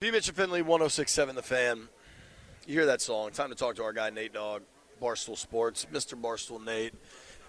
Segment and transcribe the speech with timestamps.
[0.00, 0.10] B.
[0.10, 1.88] Mitch Finley, 1067 The Fan.
[2.66, 3.30] You hear that song.
[3.30, 4.62] Time to talk to our guy, Nate Dogg,
[5.00, 6.20] Barstool Sports, Mr.
[6.20, 6.92] Barstool Nate.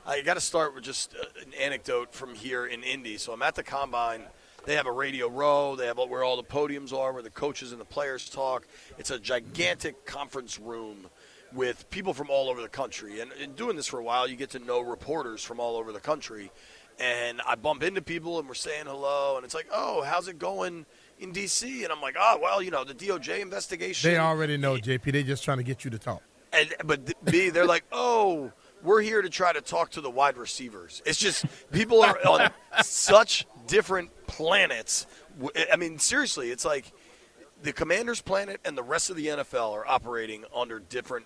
[0.05, 3.17] I got to start with just uh, an anecdote from here in Indy.
[3.17, 4.21] So I'm at the combine.
[4.65, 5.75] They have a radio row.
[5.75, 8.67] They have where all the podiums are, where the coaches and the players talk.
[8.99, 11.07] It's a gigantic conference room
[11.51, 13.21] with people from all over the country.
[13.21, 15.91] And in doing this for a while, you get to know reporters from all over
[15.91, 16.51] the country.
[16.99, 19.35] And I bump into people and we're saying hello.
[19.35, 20.85] And it's like, oh, how's it going?
[21.19, 21.83] In D.C.
[21.83, 24.09] And I'm like, oh, well, you know, the DOJ investigation.
[24.09, 25.11] They already know, JP.
[25.11, 26.21] They're just trying to get you to talk.
[26.53, 28.51] And but B, they're like, oh,
[28.83, 31.01] we're here to try to talk to the wide receivers.
[31.05, 32.51] It's just people are on
[32.83, 35.07] such different planets.
[35.71, 36.91] I mean, seriously, it's like
[37.61, 41.25] the Commanders' planet and the rest of the NFL are operating under different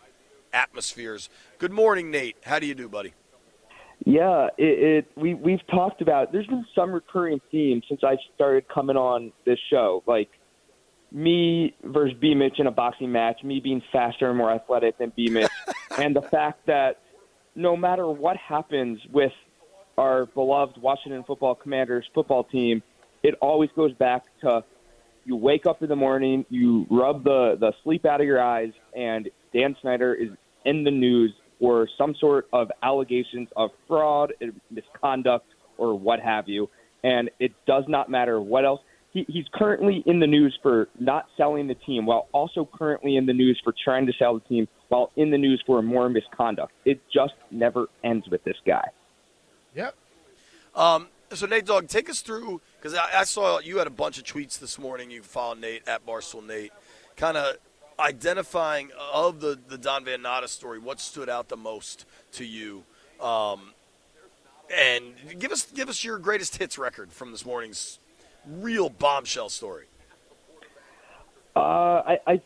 [0.53, 1.29] atmospheres.
[1.57, 2.37] Good morning, Nate.
[2.43, 3.13] How do you do, buddy?
[4.05, 6.31] Yeah, it, it we we've talked about.
[6.31, 10.29] There's been some recurring themes since I started coming on this show, like
[11.11, 15.11] me versus B Mitch in a boxing match, me being faster and more athletic than
[15.15, 15.51] B Mitch,
[15.97, 17.01] and the fact that
[17.55, 19.33] no matter what happens with
[19.97, 22.81] our beloved Washington Football Commanders football team,
[23.21, 24.63] it always goes back to
[25.25, 28.71] you wake up in the morning, you rub the the sleep out of your eyes,
[28.95, 30.29] and Dan Snyder is
[30.63, 34.33] in the news or some sort of allegations of fraud,
[34.71, 35.45] misconduct,
[35.77, 36.69] or what have you.
[37.03, 38.81] And it does not matter what else.
[39.11, 43.25] He, he's currently in the news for not selling the team, while also currently in
[43.25, 46.71] the news for trying to sell the team, while in the news for more misconduct.
[46.85, 48.87] It just never ends with this guy.
[49.75, 49.95] Yep.
[50.75, 54.17] Um, so Nate Dogg, take us through because I, I, saw you had a bunch
[54.17, 55.11] of tweets this morning.
[55.11, 56.71] You followed Nate at Barstool Nate,
[57.15, 57.57] kind of
[57.99, 62.83] identifying of the, the Don Van Natta story, what stood out the most to you?
[63.21, 63.73] Um,
[64.75, 67.99] and give us give us your greatest hits record from this morning's
[68.47, 69.85] real bombshell story.
[71.55, 72.41] Uh, I, I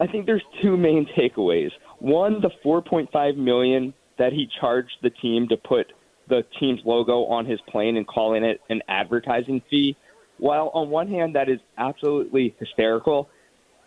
[0.00, 1.70] I think there's two main takeaways.
[1.98, 5.92] One, the 4.5 million that he charged the team to put
[6.28, 9.96] the team's logo on his plane and calling it an advertising fee.
[10.38, 13.28] While on one hand that is absolutely hysterical,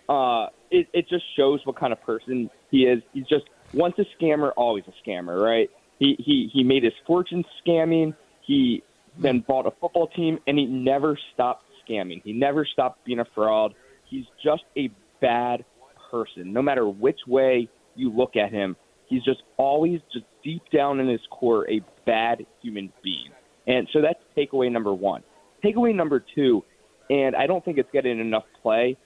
[0.07, 3.01] uh, it, it just shows what kind of person he is.
[3.13, 5.69] He's just once a scammer, always a scammer, right?
[5.99, 8.13] He he he made his fortune scamming.
[8.41, 8.83] He
[9.17, 12.21] then bought a football team, and he never stopped scamming.
[12.23, 13.73] He never stopped being a fraud.
[14.09, 14.89] He's just a
[15.21, 15.63] bad
[16.11, 16.51] person.
[16.51, 18.75] No matter which way you look at him,
[19.07, 23.29] he's just always just deep down in his core a bad human being.
[23.67, 25.23] And so that's takeaway number one.
[25.63, 26.63] Takeaway number two,
[27.09, 28.97] and I don't think it's getting enough play,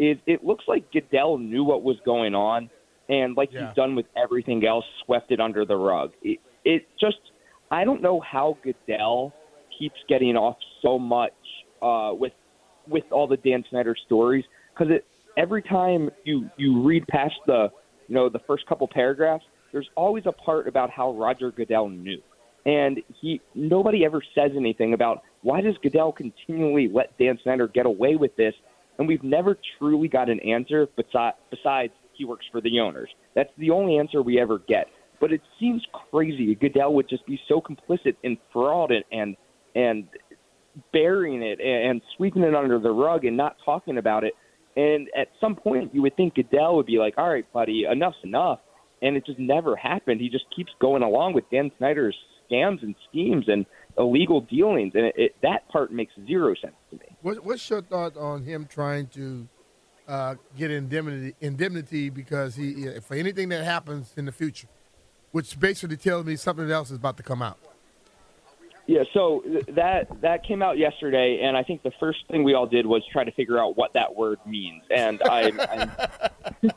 [0.00, 2.70] is it looks like Goodell knew what was going on,
[3.10, 3.66] and like yeah.
[3.66, 6.12] he's done with everything else, swept it under the rug.
[6.22, 7.18] It, it just,
[7.70, 9.34] I don't know how Goodell
[9.78, 11.34] keeps getting off so much
[11.82, 12.32] uh, with
[12.88, 15.04] with all the Dan Snyder stories because it
[15.36, 17.68] every time you you read past the
[18.08, 22.22] you know the first couple paragraphs, there's always a part about how Roger Goodell knew,
[22.64, 27.84] and he nobody ever says anything about why does Goodell continually let Dan Snyder get
[27.84, 28.54] away with this
[29.00, 33.08] and we've never truly got an answer besides he works for the owners.
[33.34, 34.88] That's the only answer we ever get.
[35.20, 39.36] But it seems crazy Goodell would just be so complicit in fraud and and,
[39.74, 40.04] and
[40.92, 44.34] burying it and sweeping it under the rug and not talking about it.
[44.76, 48.14] And at some point, you would think Goodell would be like, "All right, buddy, enough's
[48.22, 48.60] enough,"
[49.00, 50.20] and it just never happened.
[50.20, 52.16] He just keeps going along with Dan Snyder's
[52.50, 53.64] scams and schemes and
[53.96, 57.09] illegal dealings, and it, it, that part makes zero sense to me.
[57.22, 59.46] What, what's your thought on him trying to
[60.08, 64.68] uh, get indemnity, indemnity because he for anything that happens in the future,
[65.32, 67.58] which basically tells me something else is about to come out.
[68.86, 69.44] Yeah, so
[69.76, 73.04] that that came out yesterday, and I think the first thing we all did was
[73.12, 74.82] try to figure out what that word means.
[74.90, 75.52] And I,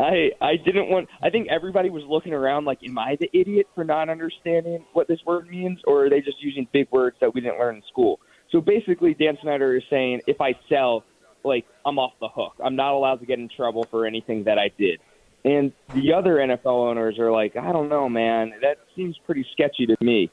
[0.00, 1.08] I I didn't want.
[1.22, 5.06] I think everybody was looking around like, am I the idiot for not understanding what
[5.06, 7.82] this word means, or are they just using big words that we didn't learn in
[7.88, 8.18] school?
[8.52, 11.04] So basically, Dan Snyder is saying if I sell,
[11.42, 12.52] like I'm off the hook.
[12.62, 15.00] I'm not allowed to get in trouble for anything that I did.
[15.44, 18.52] And the other NFL owners are like, I don't know, man.
[18.60, 20.30] That seems pretty sketchy to me.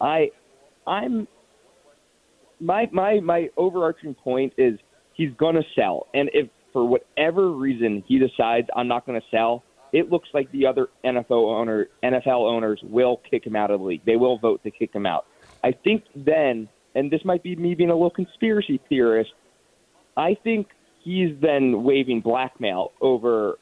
[0.00, 0.30] I,
[0.86, 1.26] I'm,
[2.60, 4.78] my my my overarching point is
[5.14, 6.06] he's going to sell.
[6.14, 10.52] And if for whatever reason he decides I'm not going to sell, it looks like
[10.52, 14.04] the other NFL owner NFL owners will kick him out of the league.
[14.04, 15.26] They will vote to kick him out.
[15.64, 19.30] I think then, and this might be me being a little conspiracy theorist,
[20.16, 20.68] I think
[21.04, 23.58] he's then waving blackmail over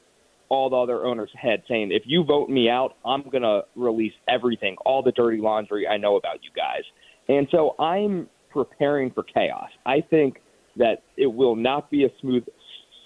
[0.48, 4.12] all the other owners' heads, saying, if you vote me out, I'm going to release
[4.28, 6.82] everything, all the dirty laundry I know about you guys.
[7.28, 9.70] And so I'm preparing for chaos.
[9.84, 10.36] I think
[10.76, 12.44] that it will not be a smooth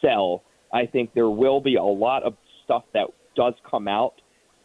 [0.03, 0.43] sell.
[0.73, 2.35] I think there will be a lot of
[2.65, 4.15] stuff that does come out,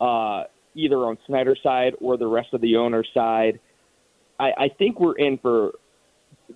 [0.02, 0.44] uh,
[0.76, 3.60] either on Snyder's side or the rest of the owner's side.
[4.40, 5.74] I, I think we're in for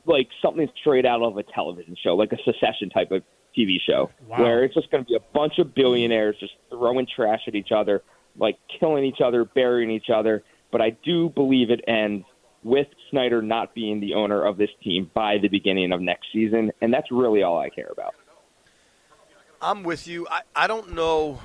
[0.05, 3.23] like something straight out of a television show, like a Succession type of
[3.57, 4.39] TV show, wow.
[4.39, 7.71] where it's just going to be a bunch of billionaires just throwing trash at each
[7.71, 8.03] other,
[8.37, 10.43] like killing each other, burying each other.
[10.71, 12.25] But I do believe it ends
[12.63, 16.71] with Snyder not being the owner of this team by the beginning of next season,
[16.81, 18.13] and that's really all I care about.
[19.61, 20.27] I'm with you.
[20.29, 21.39] I, I don't know.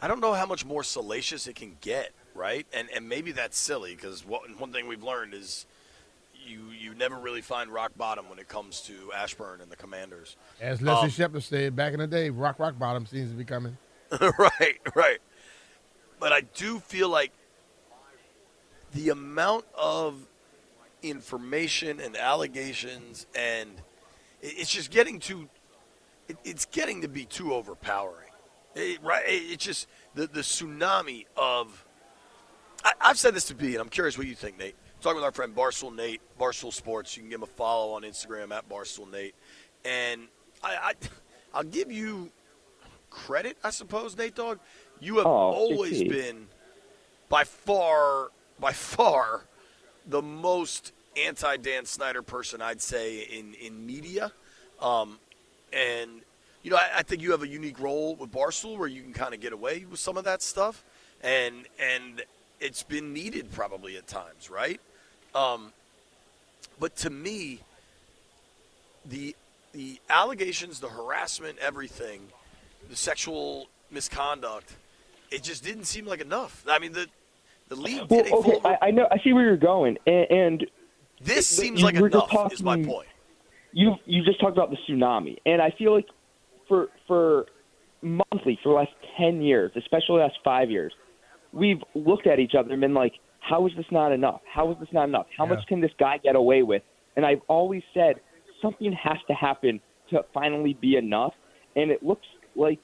[0.00, 2.66] I don't know how much more salacious it can get, right?
[2.72, 5.66] And and maybe that's silly because one thing we've learned is
[6.46, 10.36] you you never really find rock bottom when it comes to Ashburn and the Commanders.
[10.60, 13.44] As Leslie um, Shepard said back in the day, rock rock bottom seems to be
[13.44, 13.76] coming.
[14.20, 15.18] right, right.
[16.18, 17.32] But I do feel like
[18.92, 20.26] the amount of
[21.02, 23.70] information and allegations and
[24.40, 25.48] it's just getting too
[26.28, 28.28] it, it's getting to be too overpowering
[28.76, 31.84] it, right it's just the, the tsunami of
[32.84, 34.74] I, have said this to be and i'm curious what you think nate.
[35.00, 37.16] Talking with our friend barstool nate barstool sports.
[37.16, 39.34] You can give him a follow on instagram at barstool nate.
[39.84, 40.22] And
[40.62, 40.92] I, I
[41.54, 42.30] i'll give you
[43.10, 44.58] credit i suppose nate dog
[45.00, 46.46] you have oh, always been
[47.28, 49.44] by far by far
[50.06, 54.32] the most anti Dan Snyder person I'd say in in media,
[54.80, 55.18] um,
[55.72, 56.22] and
[56.62, 59.12] you know I, I, think you have a unique role with Barstool where you can
[59.12, 60.84] kind of get away with some of that stuff,
[61.22, 62.22] and and
[62.62, 64.80] it's been needed probably at times, right?
[65.34, 65.72] Um,
[66.78, 67.60] but to me,
[69.04, 69.34] the
[69.72, 72.20] the allegations, the harassment, everything,
[72.88, 74.76] the sexual misconduct,
[75.30, 76.64] it just didn't seem like enough.
[76.68, 77.06] I mean the
[77.68, 78.60] the league well, okay, full...
[78.64, 79.08] I, I, know.
[79.10, 80.66] I see where you're going, and, and
[81.20, 82.30] this seems like enough.
[82.30, 83.08] Talking, is my point.
[83.72, 86.06] You you just talked about the tsunami, and I feel like
[86.68, 87.46] for for
[88.02, 90.92] monthly for the last ten years, especially the last five years,
[91.52, 94.40] we've looked at each other and been like, "How is this not enough?
[94.52, 95.26] How is this not enough?
[95.36, 95.54] How yeah.
[95.54, 96.82] much can this guy get away with?"
[97.16, 98.16] And I've always said
[98.60, 101.34] something has to happen to finally be enough,
[101.76, 102.26] and it looks
[102.56, 102.80] like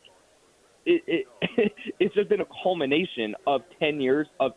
[0.84, 4.52] it, it it's just been a culmination of ten years of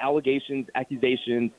[0.00, 1.50] allegations, accusations,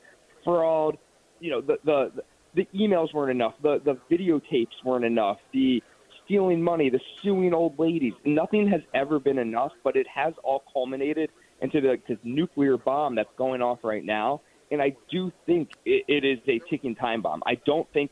[0.44, 0.98] fraud.
[1.40, 2.22] You know, the the
[2.54, 3.54] the emails weren't enough.
[3.62, 5.38] The the videotapes weren't enough.
[5.52, 5.82] The
[6.24, 8.12] stealing money, the suing old ladies.
[8.24, 11.30] Nothing has ever been enough, but it has all culminated
[11.62, 14.42] into the this nuclear bomb that's going off right now.
[14.70, 17.42] And I do think it, it is a ticking time bomb.
[17.46, 18.10] I don't think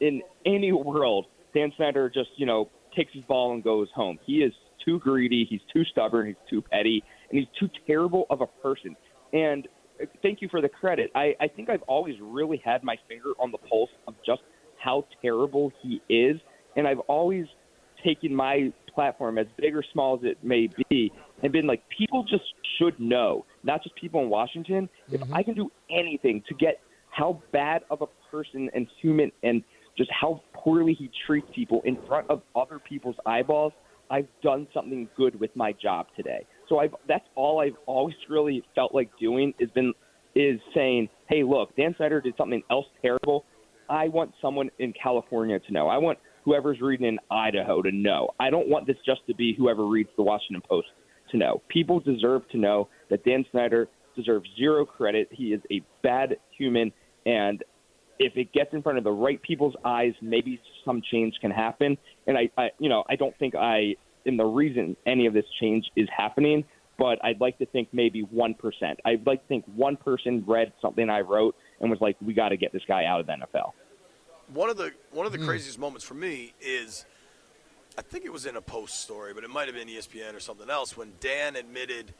[0.00, 4.18] in any world Dan Snyder just you know takes his ball and goes home.
[4.24, 4.52] He is
[4.84, 5.46] too greedy.
[5.48, 6.28] He's too stubborn.
[6.28, 8.96] He's too petty, and he's too terrible of a person.
[9.32, 9.68] And
[10.22, 11.10] thank you for the credit.
[11.14, 14.42] I, I think I've always really had my finger on the pulse of just
[14.78, 16.40] how terrible he is.
[16.76, 17.46] And I've always
[18.06, 22.22] taken my platform, as big or small as it may be, and been like, people
[22.22, 22.44] just
[22.78, 24.88] should know, not just people in Washington.
[25.10, 25.22] Mm-hmm.
[25.22, 29.62] If I can do anything to get how bad of a person and human and
[29.98, 33.72] just how poorly he treats people in front of other people's eyeballs,
[34.10, 36.46] I've done something good with my job today.
[36.68, 39.92] So I've that's all I've always really felt like doing is been
[40.34, 43.44] is saying, hey, look, Dan Snyder did something else terrible.
[43.88, 45.88] I want someone in California to know.
[45.88, 48.30] I want whoever's reading in Idaho to know.
[48.40, 50.86] I don't want this just to be whoever reads the Washington Post
[51.32, 51.60] to know.
[51.68, 55.28] People deserve to know that Dan Snyder deserves zero credit.
[55.32, 56.92] He is a bad human,
[57.26, 57.62] and
[58.18, 61.98] if it gets in front of the right people's eyes, maybe some change can happen.
[62.26, 65.44] And I, I you know, I don't think I in the reason any of this
[65.60, 66.64] change is happening,
[66.98, 68.54] but I'd like to think maybe 1%.
[69.04, 72.50] I'd like to think one person read something I wrote and was like, we got
[72.50, 73.72] to get this guy out of the NFL.
[74.52, 75.46] One of the one of the mm.
[75.46, 77.04] craziest moments for me is
[77.98, 80.40] I think it was in a post story, but it might have been ESPN or
[80.40, 82.12] something else when Dan admitted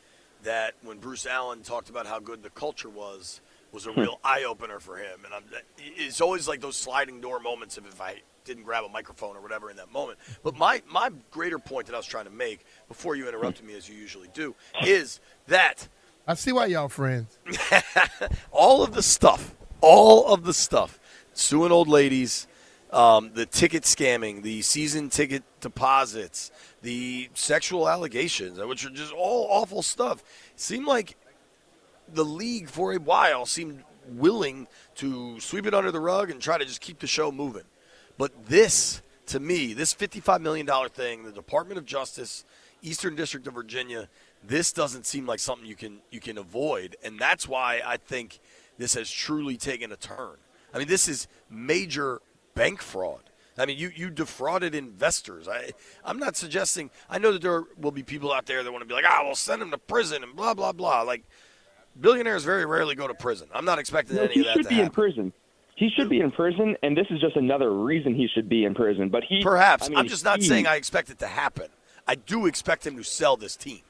[0.42, 3.40] that when Bruce Allen talked about how good the culture was
[3.72, 4.00] was a hmm.
[4.00, 5.24] real eye opener for him.
[5.24, 5.44] And I'm,
[5.78, 9.42] it's always like those sliding door moments of if I didn't grab a microphone or
[9.42, 10.18] whatever in that moment.
[10.42, 13.76] But my, my greater point that I was trying to make before you interrupted me,
[13.76, 15.88] as you usually do, is that.
[16.26, 17.38] I see why y'all friends.
[18.50, 20.98] all of the stuff, all of the stuff,
[21.36, 22.46] suing old ladies,
[22.92, 26.50] um, the ticket scamming, the season ticket deposits,
[26.82, 30.22] the sexual allegations, which are just all awful stuff.
[30.56, 31.16] Seemed like
[32.12, 36.56] the league for a while seemed willing to sweep it under the rug and try
[36.56, 37.64] to just keep the show moving.
[38.18, 42.44] But this, to me, this $55 million thing, the Department of Justice,
[42.82, 44.08] Eastern District of Virginia,
[44.46, 48.38] this doesn't seem like something you can you can avoid, and that's why I think
[48.78, 50.36] this has truly taken a turn.
[50.74, 52.20] I mean, this is major
[52.54, 53.20] bank fraud.
[53.58, 55.48] I mean, you, you defrauded investors.
[55.48, 55.70] I,
[56.04, 58.86] I'm not suggesting, I know that there will be people out there that want to
[58.86, 61.02] be like, ah, we'll send him to prison and blah, blah, blah.
[61.02, 61.24] Like,
[61.98, 63.48] billionaires very rarely go to prison.
[63.54, 64.86] I'm not expecting no, any of that He should be happen.
[64.86, 65.32] in prison.
[65.76, 68.74] He should be in prison, and this is just another reason he should be in
[68.74, 69.08] prison.
[69.08, 69.86] But he Perhaps.
[69.86, 71.68] I mean, I'm just not he- saying I expect it to happen.
[72.06, 73.80] I do expect him to sell this team.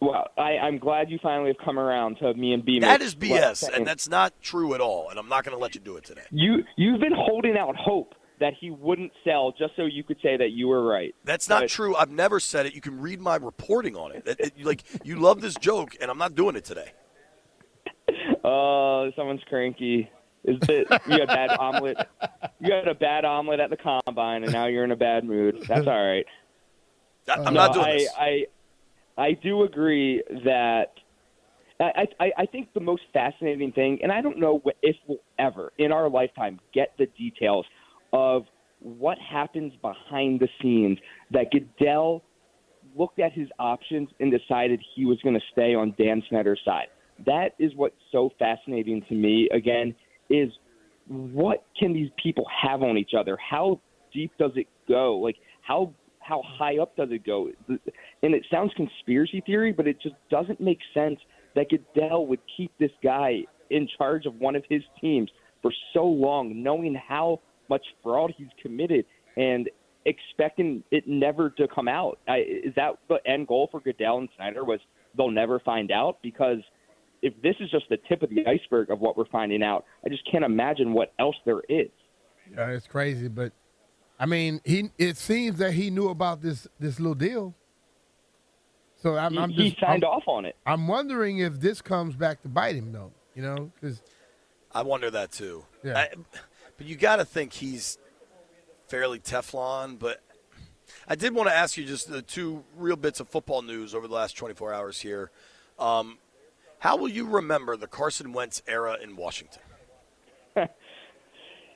[0.00, 2.78] Well, I, I'm glad you finally have come around to me and B.
[2.80, 5.74] That is BS, and that's not true at all, and I'm not going to let
[5.74, 6.22] you do it today.
[6.30, 6.62] you.
[6.76, 10.50] You've been holding out hope that he wouldn't sell just so you could say that
[10.52, 11.12] you were right.
[11.24, 11.96] That's not But- true.
[11.96, 12.74] I've never said it.
[12.74, 14.22] You can read my reporting on it.
[14.26, 16.92] It- it- Like you love this joke, and I'm not doing it today.
[18.44, 20.08] Oh, someone's cranky.
[20.44, 21.98] Is it you had bad omelet?
[22.60, 25.64] You had a bad omelet at the combine, and now you're in a bad mood.
[25.68, 26.24] That's all right.
[27.28, 28.08] I- I'm No, not doing I, this.
[28.18, 28.46] I,
[29.18, 30.92] I do agree that
[31.80, 35.72] I, I, I think the most fascinating thing, and I don't know if we'll ever
[35.78, 37.66] in our lifetime get the details
[38.12, 38.44] of
[38.80, 40.98] what happens behind the scenes
[41.32, 42.22] that Goodell
[42.96, 46.86] looked at his options and decided he was going to stay on Dan Snyder's side.
[47.26, 49.48] That is what's so fascinating to me.
[49.52, 49.94] Again,
[50.30, 50.50] is
[51.08, 53.36] what can these people have on each other?
[53.36, 53.80] How
[54.12, 55.16] deep does it go?
[55.16, 55.92] Like how
[56.28, 57.50] how high up does it go?
[57.68, 61.18] And it sounds conspiracy theory, but it just doesn't make sense
[61.54, 65.30] that Goodell would keep this guy in charge of one of his teams
[65.62, 69.06] for so long, knowing how much fraud he's committed
[69.36, 69.70] and
[70.04, 72.18] expecting it never to come out.
[72.28, 74.64] I, is that the end goal for Goodell and Snyder?
[74.64, 74.80] Was
[75.16, 76.58] they'll never find out because
[77.22, 80.08] if this is just the tip of the iceberg of what we're finding out, I
[80.08, 81.90] just can't imagine what else there is.
[82.54, 83.52] Yeah, it's crazy, but
[84.18, 84.90] I mean, he.
[84.98, 87.54] It seems that he knew about this this little deal.
[89.00, 90.56] So I'm, He, I'm he just signed I'm, off on it.
[90.66, 93.12] I'm wondering if this comes back to bite him, though.
[93.34, 94.02] You know, because
[94.72, 95.64] I wonder that too.
[95.84, 95.98] Yeah.
[95.98, 96.08] I,
[96.76, 97.98] but you got to think he's
[98.88, 99.98] fairly Teflon.
[99.98, 100.20] But
[101.06, 104.08] I did want to ask you just the two real bits of football news over
[104.08, 105.30] the last 24 hours here.
[105.78, 106.18] Um,
[106.80, 109.62] how will you remember the Carson Wentz era in Washington?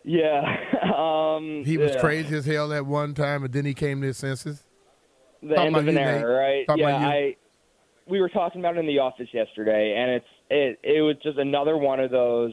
[0.04, 0.56] Yeah,
[0.96, 2.00] um, he was yeah.
[2.00, 4.62] crazy as hell at one time, and then he came to his senses.
[5.42, 6.66] the Talking end of an you, era, right?
[6.66, 7.08] Talking yeah.
[7.08, 7.36] I.
[8.08, 10.78] We were talking about it in the office yesterday, and it's it.
[10.82, 12.52] It was just another one of those.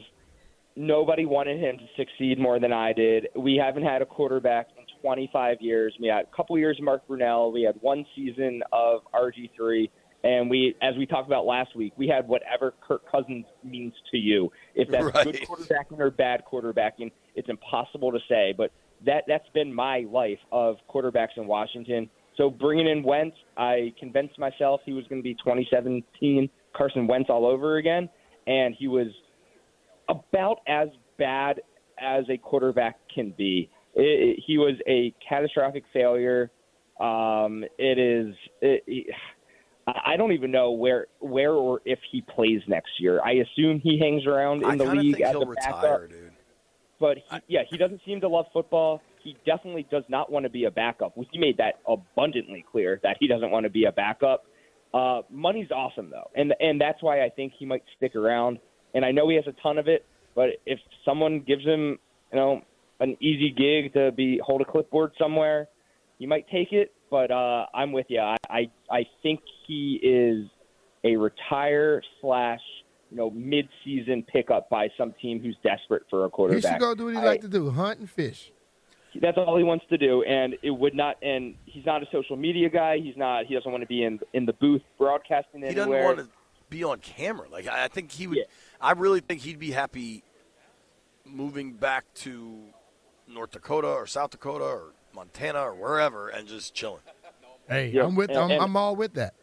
[0.76, 3.26] Nobody wanted him to succeed more than I did.
[3.36, 5.94] We haven't had a quarterback in 25 years.
[6.00, 7.52] We had a couple years of Mark Brunell.
[7.52, 9.90] We had one season of RG3,
[10.22, 14.18] and we, as we talked about last week, we had whatever Kirk Cousins means to
[14.18, 14.50] you.
[14.74, 15.24] If that's Right.
[15.24, 18.52] good quarterbacking or bad quarterbacking, it's impossible to say.
[18.56, 18.70] But
[19.06, 22.10] that that's been my life of quarterbacks in Washington.
[22.36, 27.28] So bringing in Wentz, I convinced myself he was going to be 2017 Carson Wentz
[27.30, 28.08] all over again,
[28.46, 29.08] and he was
[30.08, 31.60] about as bad
[31.98, 33.70] as a quarterback can be.
[33.94, 34.02] It,
[34.38, 36.50] it- he was a catastrophic failure.
[37.00, 38.34] Um, it is.
[38.60, 39.14] It,
[39.96, 43.20] I I don't even know where, where or if he plays next year.
[43.24, 46.06] I assume he hangs around in I the league think as he'll a backup retire,
[46.08, 46.32] dude.
[46.98, 49.02] but he, yeah, he doesn't seem to love football.
[49.22, 51.14] He definitely does not want to be a backup.
[51.30, 54.44] He made that abundantly clear that he doesn't want to be a backup.
[54.92, 58.58] Uh, money's awesome though, and and that's why I think he might stick around.
[58.94, 60.04] And I know he has a ton of it,
[60.34, 61.98] but if someone gives him,
[62.32, 62.62] you know,
[62.98, 65.68] an easy gig to be hold a clipboard somewhere,
[66.18, 66.92] he might take it.
[67.08, 68.20] But uh, I'm with you.
[68.20, 69.40] I, I I think
[69.70, 70.48] he is
[71.04, 72.60] a retire slash
[73.10, 76.64] you know mid-season pickup by some team who's desperate for a quarterback.
[76.64, 78.50] He should go do what he I- like to do: hunt and fish.
[79.20, 82.36] that's all he wants to do and it would not and he's not a social
[82.36, 85.74] media guy he's not he doesn't want to be in in the booth broadcasting He
[85.74, 86.28] doesn't want to
[86.68, 87.48] be on camera.
[87.50, 88.38] Like I I think he would.
[88.38, 88.44] Yeah.
[88.80, 90.22] I really think he'd be happy
[91.26, 92.58] moving back to
[93.28, 97.02] North Dakota or South Dakota or Montana or wherever and just chilling.
[97.68, 98.30] Hey, Yeah, I'm with.
[98.30, 99.34] and- I'm, and- I'm all with that.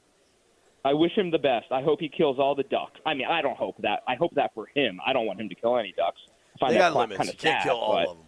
[0.89, 1.67] I wish him the best.
[1.71, 2.99] I hope he kills all the ducks.
[3.05, 3.99] I mean i don't hope that.
[4.07, 4.99] I hope that for him.
[5.05, 6.19] I don't want him to kill any ducks.
[6.55, 7.17] I find They that got limits.
[7.17, 8.25] kind of can't sad, kill all of them.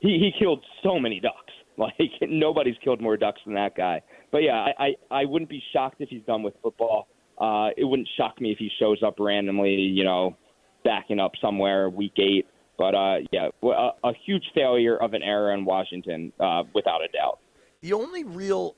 [0.00, 1.38] he he killed so many ducks.
[1.76, 4.02] Like nobody's killed more ducks than that guy.
[4.30, 7.08] But yeah i i, I wouldn't be shocked if he's done with football.
[7.38, 10.36] Uh it wouldn't shock me if he shows up randomly you know
[10.84, 12.46] backing up somewhere week eight.
[12.76, 17.08] But uh, yeah, a, a huge failure of an era in Washington, uh, without a
[17.08, 17.38] doubt.
[17.82, 18.74] The only real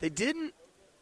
[0.00, 0.54] they didn't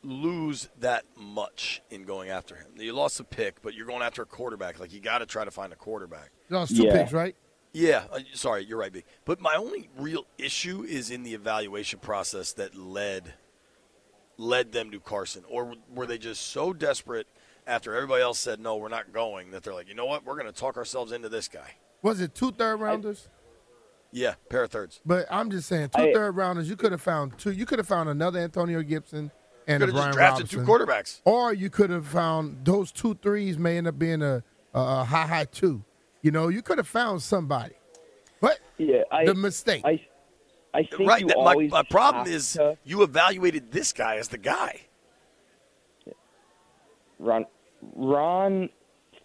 [0.09, 2.67] lose that much in going after him.
[2.77, 4.79] You lost a pick, but you're going after a quarterback.
[4.81, 6.31] Like you got to try to find a quarterback.
[6.49, 6.93] You lost two Yeah.
[6.93, 7.37] picks, right?
[7.73, 9.05] Yeah, uh, sorry, you're right, B.
[9.27, 13.35] But my only real issue is in the evaluation process that led
[14.39, 17.27] led them to Carson, or were they just so desperate
[17.67, 20.35] after everybody else said no, we're not going that they're like, you know what, we're
[20.39, 21.73] going to talk ourselves into this guy.
[22.03, 23.29] Was it two third rounders?
[24.13, 25.01] Yeah, pair of thirds.
[25.05, 26.71] But I'm just saying, two I- third rounders.
[26.71, 27.51] You could have found two.
[27.53, 29.31] You could have found another Antonio Gibson
[29.69, 30.67] and Could have just drafted Robinson.
[30.67, 31.21] two quarterbacks.
[31.25, 34.43] Or you could have found those two threes may end up being a,
[34.75, 35.85] a, a high high two.
[36.23, 37.75] You know, you could have found somebody.
[38.41, 39.83] But Yeah, I the mistake.
[39.85, 40.01] I
[40.75, 41.21] I think Right.
[41.21, 44.81] you my, always my problem is to- you evaluated this guy as the guy.
[47.19, 47.47] Ron
[47.95, 48.69] Ron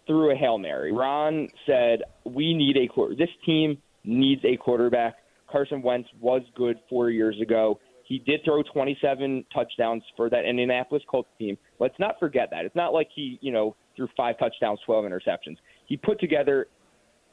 [0.06, 0.92] threw a hail mary.
[0.92, 3.14] Ron said, "We need a quarter.
[3.14, 5.14] This team needs a quarterback."
[5.46, 7.78] Carson Wentz was good four years ago.
[8.04, 11.56] He did throw 27 touchdowns for that Indianapolis Colts team.
[11.80, 12.64] Let's not forget that.
[12.64, 15.56] It's not like he, you know, threw five touchdowns, 12 interceptions.
[15.86, 16.66] He put together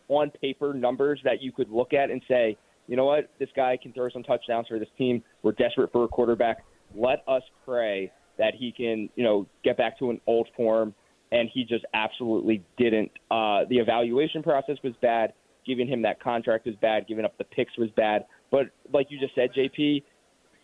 [0.08, 3.78] on paper numbers that you could look at and say, you know what, this guy
[3.82, 5.24] can throw some touchdowns for this team.
[5.44, 6.64] We're desperate for a quarterback.
[6.96, 10.94] Let us pray that he can, you know, get back to an old form.
[11.34, 13.12] And he just absolutely didn't.
[13.30, 15.32] Uh, the evaluation process was bad.
[15.66, 17.08] Giving him that contract was bad.
[17.08, 18.26] Giving up the picks was bad.
[18.52, 20.04] But like you just said, JP,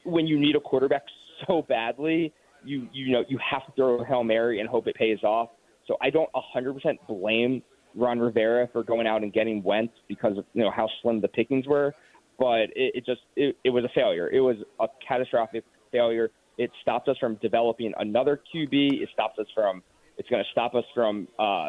[0.07, 1.03] when you need a quarterback
[1.47, 2.33] so badly,
[2.63, 5.49] you you know you have to throw a hail mary and hope it pays off.
[5.87, 7.63] So I don't 100% blame
[7.95, 11.27] Ron Rivera for going out and getting Wentz because of you know how slim the
[11.27, 11.93] pickings were,
[12.37, 14.29] but it, it just it, it was a failure.
[14.29, 16.29] It was a catastrophic failure.
[16.57, 19.01] It stopped us from developing another QB.
[19.01, 19.83] It stopped us from.
[20.17, 21.67] It's going to stop us from, uh,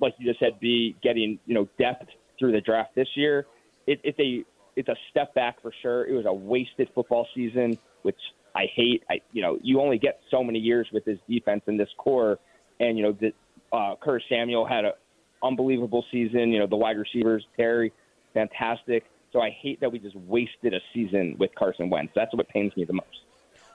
[0.00, 3.46] like you just said, B getting you know depth through the draft this year.
[3.86, 4.44] It, it's a
[4.76, 6.06] it's a step back for sure.
[6.06, 8.18] It was a wasted football season, which
[8.54, 9.02] I hate.
[9.10, 12.38] I you know you only get so many years with this defense and this core,
[12.80, 13.32] and you know the
[13.72, 13.94] uh,
[14.28, 14.94] Samuel had a
[15.42, 16.50] unbelievable season.
[16.50, 17.92] You know the wide receivers Terry,
[18.32, 19.04] fantastic.
[19.32, 22.12] So I hate that we just wasted a season with Carson Wentz.
[22.14, 23.08] That's what pains me the most.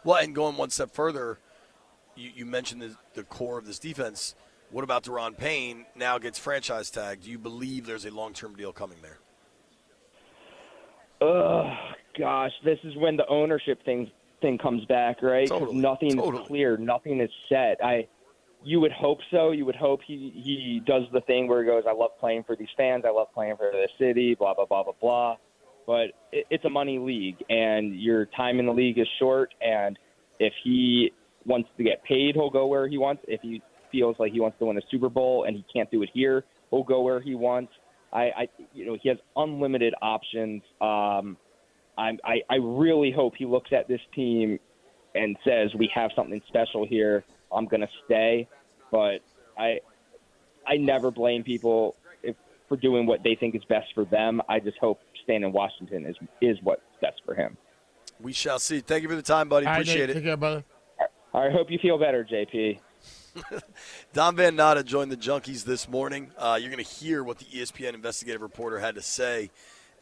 [0.06, 1.38] Well, and going one step further,
[2.16, 4.36] you, you mentioned the, the core of this defense.
[4.72, 5.86] What about Daron Payne?
[5.98, 7.24] Now gets franchise tagged.
[7.26, 9.18] Do you believe there's a long term deal coming there?
[11.22, 11.72] Oh
[12.18, 15.48] gosh, this is when the ownership thing thing comes back, right?
[15.48, 16.46] Totally, Nothing's totally.
[16.46, 16.78] clear.
[16.78, 17.78] Nothing is set.
[17.84, 18.08] I,
[18.64, 19.52] you would hope so.
[19.52, 22.56] You would hope he he does the thing where he goes, "I love playing for
[22.56, 23.04] these fans.
[23.06, 25.36] I love playing for the city." Blah blah blah blah blah.
[25.86, 29.54] But it, it's a money league, and your time in the league is short.
[29.62, 29.98] And
[30.40, 31.12] if he
[31.46, 33.24] wants to get paid, he'll go where he wants.
[33.28, 36.04] If he feels like he wants to win a Super Bowl and he can't do
[36.04, 37.74] it here, he'll go where he wants.
[38.12, 40.64] I, I you know, he has unlimited options.
[40.82, 41.38] Um,
[41.98, 44.60] I'm, I, I really hope he looks at this team
[45.16, 47.24] and says we have something special here.
[47.52, 48.48] I'm going to stay,
[48.92, 49.20] but
[49.58, 49.80] I,
[50.68, 52.36] I never blame people if,
[52.68, 54.42] for doing what they think is best for them.
[54.48, 57.58] I just hope staying in Washington is is what's best for him.
[58.22, 58.80] We shall see.
[58.80, 59.66] Thank you for the time, buddy.
[59.66, 60.64] All right, Appreciate Nate, Take care, brother.
[61.34, 62.80] I hope you feel better, JP.
[64.14, 66.32] Don Van Natta joined the Junkies this morning.
[66.38, 69.50] Uh, you're going to hear what the ESPN investigative reporter had to say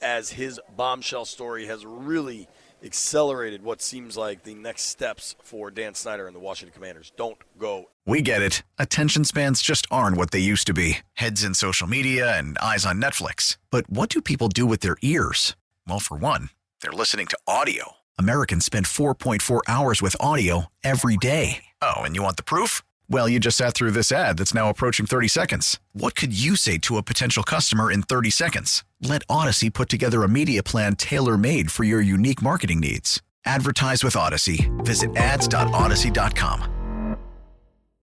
[0.01, 2.47] as his bombshell story has really
[2.83, 7.11] accelerated what seems like the next steps for Dan Snyder and the Washington Commanders.
[7.17, 8.61] Don't go We get it.
[8.77, 12.85] Attention spans just aren't what they used to be heads in social media and eyes
[12.85, 13.57] on Netflix.
[13.71, 15.55] But what do people do with their ears?
[15.87, 16.49] Well, for one,
[16.81, 17.93] they're listening to audio.
[18.19, 21.63] Americans spend 4.4 hours with audio every day.
[21.81, 22.81] Oh, and you want the proof?
[23.09, 25.79] Well, you just sat through this ad that's now approaching 30 seconds.
[25.93, 28.83] What could you say to a potential customer in 30 seconds?
[29.01, 33.21] Let Odyssey put together a media plan tailor made for your unique marketing needs.
[33.45, 34.69] Advertise with Odyssey.
[34.79, 36.73] Visit ads.odyssey.com.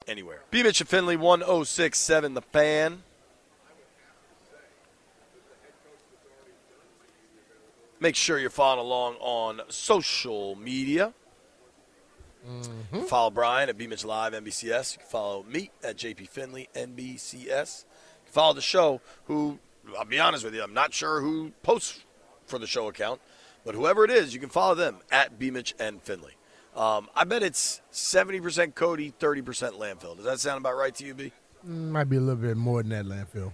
[0.08, 0.42] anywhere.
[0.50, 0.62] B.
[0.62, 3.02] Mitch and Finley, 1067 The Fan.
[8.00, 11.12] Make sure you're following along on social media.
[12.92, 13.86] Can follow Brian at B.
[13.86, 14.92] Mitch Live NBCS.
[14.94, 17.44] You can follow me at JP Finley NBCS.
[17.84, 19.58] You can follow the show, who,
[19.98, 22.04] I'll be honest with you, I'm not sure who posts
[22.46, 23.20] for the show account,
[23.64, 25.50] but whoever it is, you can follow them at B.
[25.50, 26.32] Mitch and Finley.
[26.76, 30.16] Um, I bet it's 70% Cody, 30% landfill.
[30.16, 31.32] Does that sound about right to you, B?
[31.66, 33.52] Mm, Might be a little bit more than that landfill.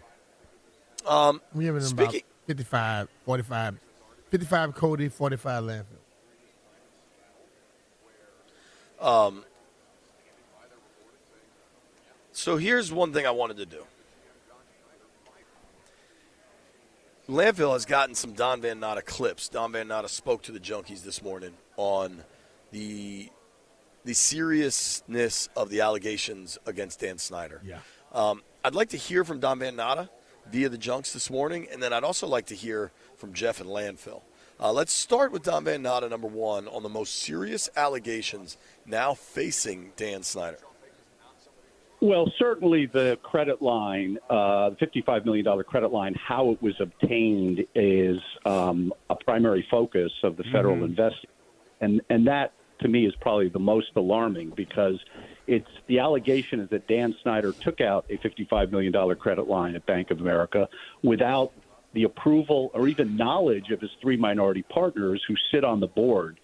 [1.07, 3.79] Um, We have it in about Speaking- 55, 45,
[4.31, 5.85] 55 Cody, 45 landfill.
[12.33, 13.85] So here's one thing I wanted to do.
[17.29, 19.49] Landfill has gotten some Don Van Natta clips.
[19.49, 22.23] Don Van Natta spoke to the Junkies this morning on
[22.71, 23.31] the
[24.05, 27.63] the seriousness of the allegations against Dan Snyder.
[27.65, 27.79] Yeah.
[28.13, 30.11] Um, I'd like to hear from Don Van Natta
[30.51, 33.71] via the Junks this morning, and then I'd also like to hear from Jeff and
[33.71, 34.21] Landfill.
[34.61, 39.13] Uh, let's start with Don Van Natta, number one, on the most serious allegations now
[39.15, 40.59] facing Dan Snyder.
[42.01, 47.65] Well, certainly the credit line, uh, the $55 million credit line, how it was obtained
[47.75, 50.85] is um, a primary focus of the federal Mm-hmm.
[50.85, 51.31] investigation.
[51.81, 54.99] And, and that, to me, is probably the most alarming because
[55.47, 59.85] it's the allegation is that Dan Snyder took out a $55 million credit line at
[59.87, 60.69] Bank of America
[61.03, 61.53] without
[61.95, 66.39] the approval or even knowledge of his three minority partners who sit on the board.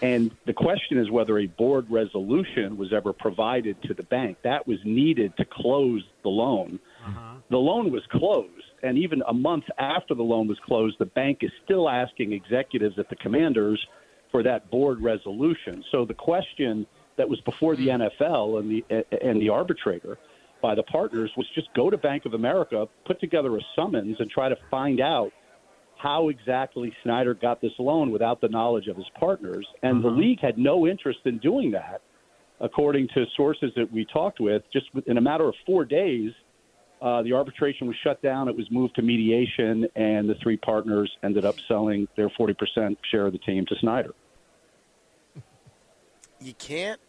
[0.00, 4.38] And the question is whether a board resolution was ever provided to the bank.
[4.42, 6.80] That was needed to close the loan.
[7.06, 7.34] Uh-huh.
[7.50, 8.50] The loan was closed.
[8.82, 12.98] And even a month after the loan was closed, the bank is still asking executives
[12.98, 13.86] at the commanders
[14.32, 15.84] for that board resolution.
[15.92, 16.86] So the question
[17.16, 18.02] that was before the hmm.
[18.02, 20.18] NFL and the and the arbitrator
[20.62, 24.30] by the partners was just go to Bank of America, put together a summons, and
[24.30, 25.32] try to find out
[25.96, 29.66] how exactly Snyder got this loan without the knowledge of his partners.
[29.82, 32.00] And the league had no interest in doing that,
[32.60, 34.62] according to sources that we talked with.
[34.72, 36.32] Just in a matter of four days,
[37.00, 38.48] uh, the arbitration was shut down.
[38.48, 43.26] It was moved to mediation, and the three partners ended up selling their 40% share
[43.26, 44.14] of the team to Snyder.
[46.40, 47.00] You can't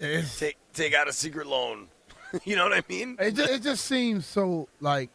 [0.00, 1.88] take take out a secret loan.
[2.44, 3.16] you know what I mean?
[3.18, 5.10] It just, it just seems so like,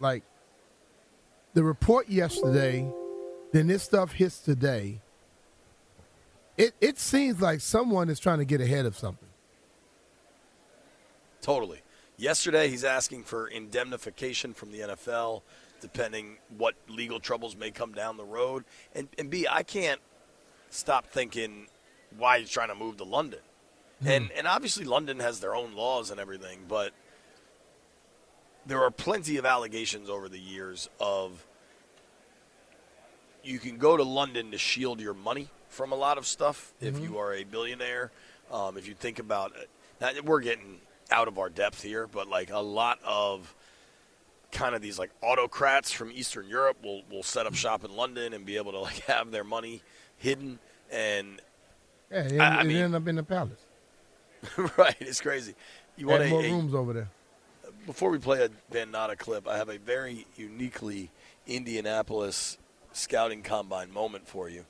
[0.00, 0.22] like
[1.54, 2.90] the report yesterday,
[3.52, 5.00] then this stuff hits today.
[6.56, 9.28] It it seems like someone is trying to get ahead of something.
[11.40, 11.80] Totally.
[12.16, 15.42] Yesterday, he's asking for indemnification from the NFL,
[15.80, 18.64] depending what legal troubles may come down the road.
[18.94, 20.00] And, and B, I can't
[20.70, 21.66] stop thinking
[22.16, 23.40] why he's trying to move to London.
[24.04, 24.10] Hmm.
[24.10, 26.92] And, and obviously, London has their own laws and everything, but
[28.66, 31.46] there are plenty of allegations over the years of
[33.42, 36.94] you can go to London to shield your money from a lot of stuff if
[36.94, 37.04] mm-hmm.
[37.04, 38.10] you are a billionaire.
[38.50, 39.52] Um, if you think about
[40.00, 43.54] it, we're getting out of our depth here, but like a lot of
[44.52, 47.56] kind of these like autocrats from Eastern Europe will, will set up hmm.
[47.56, 49.82] shop in London and be able to like have their money
[50.16, 50.58] hidden
[50.90, 51.40] and
[52.10, 53.66] Yeah, it, I- I mean- ended up in the palace.
[54.78, 55.54] right, it's crazy.
[55.96, 57.08] You want more a- rooms over there.
[57.86, 61.10] before we play a Van Natta clip, I have a very uniquely
[61.46, 62.58] Indianapolis
[62.92, 64.64] scouting combine moment for you.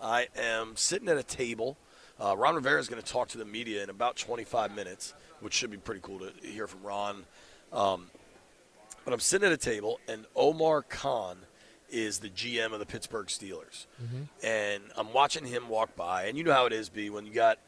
[0.00, 1.76] I am sitting at a table.
[2.20, 5.54] Uh, Ron Rivera is going to talk to the media in about 25 minutes, which
[5.54, 7.24] should be pretty cool to hear from Ron.
[7.72, 8.06] Um,
[9.04, 11.38] but I'm sitting at a table, and Omar Khan
[11.90, 13.86] is the GM of the Pittsburgh Steelers,
[14.42, 16.24] and I'm watching him walk by.
[16.24, 17.58] And you know how it is, B, when you got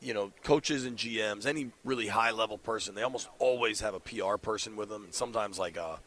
[0.00, 4.00] you know, coaches and GMs, any really high level person, they almost always have a
[4.00, 6.00] PR person with them, and sometimes like a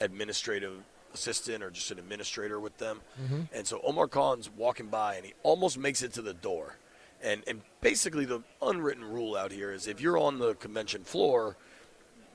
[0.00, 0.82] administrative
[1.14, 3.00] assistant or just an administrator with them.
[3.22, 3.40] Mm-hmm.
[3.52, 6.76] And so Omar Khan's walking by, and he almost makes it to the door.
[7.22, 11.56] And and basically the unwritten rule out here is if you're on the convention floor,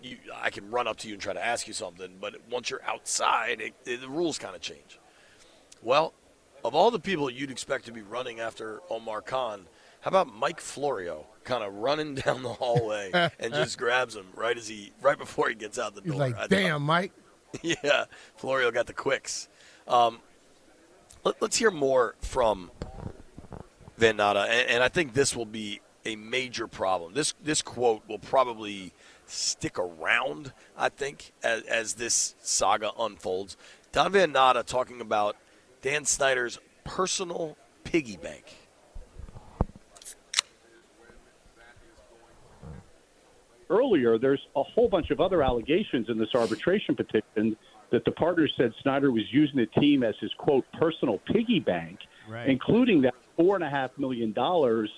[0.02, 2.70] you, I can run up to you and try to ask you something, but once
[2.70, 5.00] you're outside, it, it- the rules kind of change.
[5.82, 6.14] Well,
[6.64, 9.66] of all the people you'd expect to be running after Omar Khan,
[10.02, 14.58] how about Mike Florio kind of running down the hallway and just grabs him right
[14.58, 16.20] as he right before he gets out the He's door?
[16.20, 17.12] like, I thought- "Damn, Mike."
[17.62, 18.06] yeah,
[18.36, 19.48] Florio got the quicks.
[19.88, 20.20] Um,
[21.24, 22.72] let, us hear more from
[23.98, 27.14] Van Natta, and, and I think this will be a major problem.
[27.14, 28.94] This this quote will probably
[29.26, 30.54] stick around.
[30.78, 33.58] I think as, as this saga unfolds.
[33.92, 35.38] Don Van Natta talking about
[35.82, 38.56] Dan Snyder's personal piggy bank.
[43.69, 47.56] Earlier, there's a whole bunch of other allegations in this arbitration petition
[47.91, 51.99] that the partners said Snyder was using the team as his quote personal piggy bank,
[52.30, 52.49] Right.
[52.49, 54.89] including that four and a half million dollars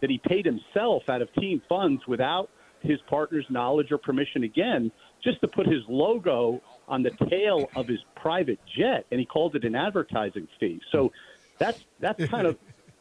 [0.00, 2.48] that he paid himself out of team funds without
[2.82, 4.92] his partner's knowledge or permission again,
[5.24, 9.56] just to put his logo on the tail of his private jet, and he called
[9.56, 10.80] it an advertising fee.
[10.92, 11.10] So
[11.58, 12.56] that's that's kind of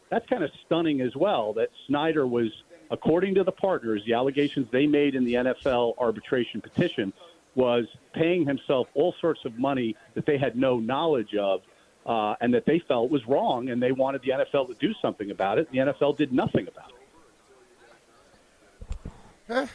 [0.10, 2.48] that's kind of stunning as well that Snyder was,
[2.92, 7.14] according to the partners, the allegations they made in the NFL arbitration petition
[7.56, 11.62] was paying himself all sorts of money that they had no knowledge of
[12.06, 15.32] uh, and that they felt was wrong, and they wanted the NFL to do something
[15.32, 15.72] about it.
[15.72, 16.92] The NFL did nothing about
[19.50, 19.70] it.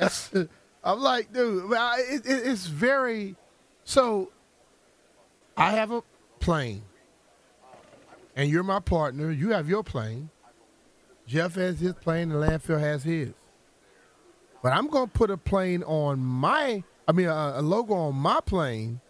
[0.84, 3.34] I'm like, dude, it, it, it's very
[3.84, 4.30] So
[5.56, 6.02] I have a
[6.40, 6.82] plane,
[8.38, 9.30] and you're my partner.
[9.32, 10.30] You have your plane.
[11.26, 13.34] Jeff has his plane, and landfill has his.
[14.62, 18.40] But I'm to put a plane on my, I mean, a, a logo on my
[18.40, 19.00] plane,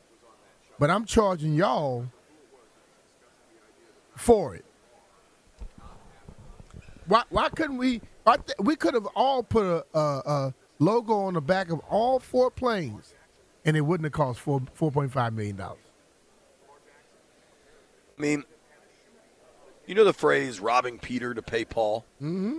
[0.79, 2.07] but I'm charging y'all
[4.17, 4.65] for it.
[7.07, 8.01] Why, why couldn't we?
[8.27, 12.19] Th- we could have all put a, a, a logo on the back of all
[12.19, 13.15] four planes,
[13.65, 15.79] and it wouldn't have cost four four point five million dollars.
[18.19, 18.45] I mean,
[19.89, 22.59] you know the phrase "robbing Peter to pay Paul." Mm-hmm.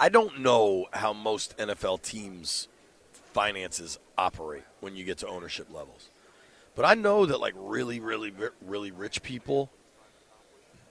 [0.00, 2.68] I don't know how most NFL teams'
[3.32, 6.10] finances operate when you get to ownership levels,
[6.74, 9.70] but I know that like really, really, really rich people,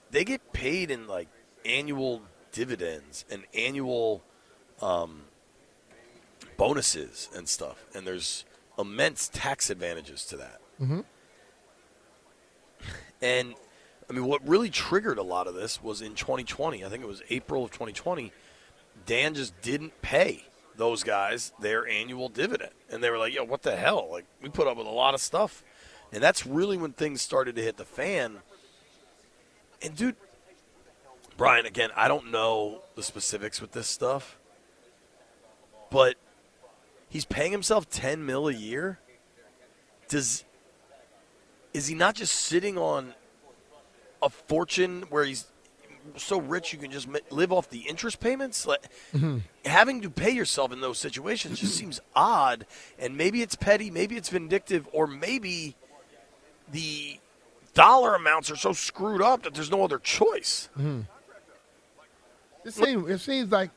[0.10, 1.28] they get paid in like
[1.66, 2.22] annual
[2.54, 4.24] dividends and annual
[4.82, 5.24] um,
[6.56, 8.46] bonuses and stuff, and there's
[8.80, 10.62] immense tax advantages to that.
[10.82, 11.02] Mm-hmm.
[13.22, 13.56] And
[14.10, 16.84] I mean, what really triggered a lot of this was in 2020.
[16.84, 18.32] I think it was April of 2020.
[19.06, 23.64] Dan just didn't pay those guys their annual dividend, and they were like, "Yo, what
[23.64, 24.08] the hell?
[24.12, 25.64] Like, we put up with a lot of stuff."
[26.12, 28.40] And that's really when things started to hit the fan.
[29.82, 30.16] And dude,
[31.36, 34.38] Brian, again, I don't know the specifics with this stuff,
[35.92, 36.16] but
[37.10, 39.00] he's paying himself 10 mil a year.
[40.08, 40.46] Does
[41.74, 43.14] is he not just sitting on
[44.22, 45.46] a fortune where he's
[46.16, 48.66] so rich you can just live off the interest payments?
[48.66, 49.40] Like, mm-hmm.
[49.66, 52.66] Having to pay yourself in those situations just seems odd,
[52.98, 55.76] and maybe it's petty, maybe it's vindictive, or maybe
[56.72, 57.20] the
[57.74, 60.70] dollar amounts are so screwed up that there's no other choice.
[60.78, 61.02] Mm-hmm.
[62.66, 63.72] It seems it seems like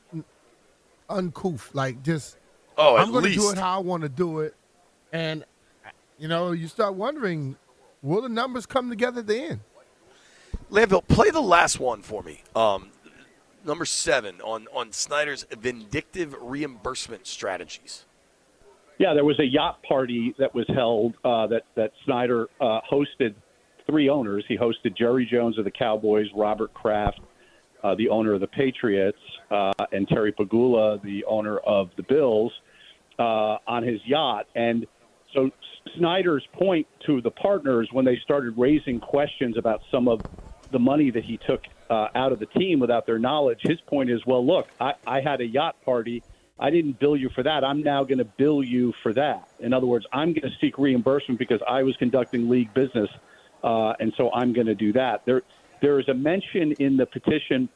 [1.09, 2.37] uncouth, like just
[2.76, 4.57] oh, I'm going to do it how I want to do it,
[5.12, 5.44] and
[6.18, 7.57] you know you start wondering,
[8.03, 9.61] will the numbers come together at the end?
[10.71, 12.43] Landfill, play the last one for me.
[12.55, 12.91] Um,
[13.65, 18.05] number seven on on Snyder's vindictive reimbursement strategies.
[18.99, 23.35] Yeah, there was a yacht party that was held uh, that that Snyder uh, hosted.
[23.87, 24.45] Three owners.
[24.47, 27.19] He hosted Jerry Jones of the Cowboys, Robert Kraft,
[27.83, 29.19] uh, the owner of the Patriots,
[29.51, 32.53] uh, and Terry Pegula, the owner of the Bills,
[33.19, 34.47] uh, on his yacht.
[34.55, 34.87] And
[35.35, 35.51] so
[35.97, 40.21] Snyder's point to the partners when they started raising questions about some of
[40.71, 44.11] the money that he took uh, out of the team without their knowledge, his point
[44.11, 46.23] is, well, look, I, I had a yacht party.
[46.59, 47.65] I didn't bill you for that.
[47.65, 49.49] I'm now going to bill you for that.
[49.61, 53.09] In other words, I'm going to seek reimbursement because I was conducting league business,
[53.65, 55.25] uh, and so I'm going to do that.
[55.25, 55.43] There,
[55.81, 57.69] there is a mention in the petition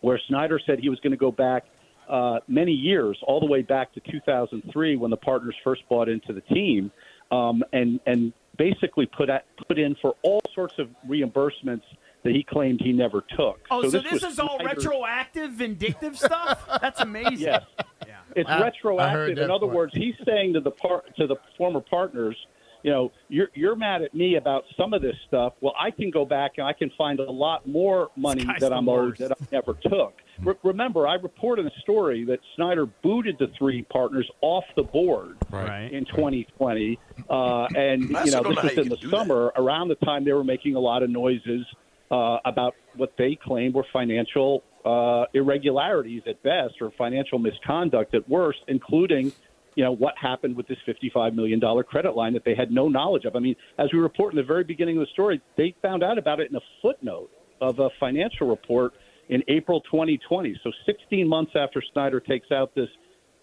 [0.00, 1.64] where Snyder said he was going to go back
[2.08, 6.32] uh, many years, all the way back to 2003 when the partners first bought into
[6.32, 6.90] the team,
[7.30, 11.84] um, and and basically put at, put in for all sorts of reimbursements
[12.22, 13.60] that he claimed he never took.
[13.70, 16.66] Oh, so, so this, this is all retroactive, vindictive stuff?
[16.80, 17.38] That's amazing.
[17.38, 17.64] Yes,
[18.06, 18.18] yeah.
[18.36, 18.64] it's wow.
[18.64, 19.38] retroactive.
[19.38, 19.76] In other part.
[19.76, 22.36] words, he's saying to the part to the former partners,
[22.82, 25.54] you know, you're you're mad at me about some of this stuff.
[25.60, 28.88] Well, I can go back and I can find a lot more money that I'm
[28.88, 30.14] owed that I never took.
[30.42, 35.36] Re- remember, I reported a story that Snyder booted the three partners off the board
[35.50, 35.92] right.
[35.92, 39.60] in 2020, uh, and you know this was in the summer that.
[39.60, 41.66] around the time they were making a lot of noises
[42.10, 48.28] uh, about what they claimed were financial uh, irregularities at best or financial misconduct at
[48.28, 49.32] worst, including
[49.76, 53.24] you know, what happened with this $55 million credit line that they had no knowledge
[53.24, 53.36] of.
[53.36, 56.18] I mean, as we report in the very beginning of the story, they found out
[56.18, 58.94] about it in a footnote of a financial report
[59.28, 60.58] in April 2020.
[60.64, 62.88] So 16 months after Snyder takes out this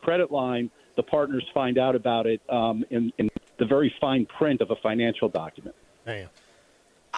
[0.01, 4.61] credit line, the partners find out about it um, in, in the very fine print
[4.61, 5.75] of a financial document.
[6.05, 6.29] Damn.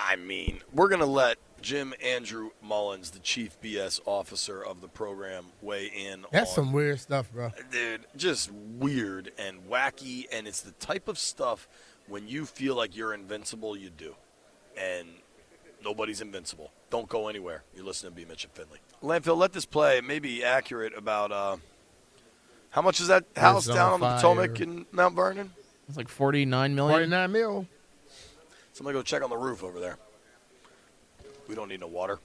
[0.08, 4.88] I mean, we're going to let Jim Andrew Mullins, the chief BS officer of the
[4.88, 6.26] program, weigh in.
[6.32, 7.52] That's on, some weird stuff, bro.
[7.72, 11.68] Dude, just weird and wacky, and it's the type of stuff
[12.08, 14.16] when you feel like you're invincible, you do,
[14.78, 15.08] and
[15.84, 16.72] nobody's invincible.
[16.90, 17.64] Don't go anywhere.
[17.76, 18.26] You're listening to B.
[18.28, 18.80] Mitch and Finley.
[19.04, 19.98] Landfill, let this play.
[19.98, 21.58] It may be accurate about uh,
[22.70, 25.52] how much is that house down on the Potomac in Mount Vernon?
[25.88, 26.96] It's like forty-nine million.
[26.96, 27.68] Forty-nine mil.
[28.80, 29.98] Somebody go check on the roof over there.
[31.50, 32.18] We don't need no water.